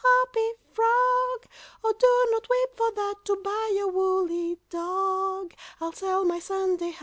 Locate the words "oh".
1.83-1.93